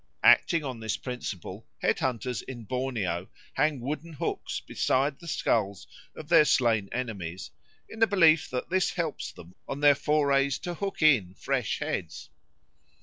Acting 0.23 0.63
on 0.63 0.79
this 0.79 0.97
principle 0.97 1.67
head 1.77 1.99
hunters 1.99 2.41
in 2.41 2.63
Borneo 2.63 3.29
hang 3.53 3.79
wooden 3.79 4.13
hooks 4.13 4.59
beside 4.59 5.19
the 5.19 5.27
skulls 5.27 5.85
of 6.15 6.27
their 6.27 6.43
slain 6.43 6.89
enemies 6.91 7.51
in 7.87 7.99
the 7.99 8.07
belief 8.07 8.49
that 8.49 8.71
this 8.71 8.89
helps 8.89 9.31
them 9.31 9.53
on 9.67 9.81
their 9.81 9.93
forays 9.93 10.57
to 10.57 10.73
hook 10.73 11.03
in 11.03 11.35
fresh 11.35 11.77
heads. 11.81 12.31